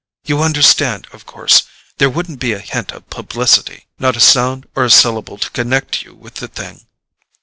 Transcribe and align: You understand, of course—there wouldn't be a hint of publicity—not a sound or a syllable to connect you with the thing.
You 0.25 0.41
understand, 0.41 1.05
of 1.13 1.27
course—there 1.27 2.09
wouldn't 2.09 2.39
be 2.39 2.53
a 2.53 2.57
hint 2.57 2.91
of 2.91 3.07
publicity—not 3.11 4.17
a 4.17 4.19
sound 4.19 4.65
or 4.75 4.83
a 4.85 4.89
syllable 4.89 5.37
to 5.37 5.51
connect 5.51 6.01
you 6.01 6.15
with 6.15 6.33
the 6.41 6.47
thing. 6.47 6.87